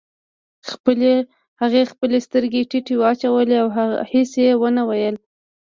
هغې 1.61 1.81
خپلې 1.91 2.17
سترګې 2.27 2.61
ټيټې 2.69 2.95
واچولې 2.99 3.55
او 3.63 3.67
هېڅ 4.11 4.31
يې 4.43 4.49
ونه 4.61 4.81
ويل. 4.89 5.15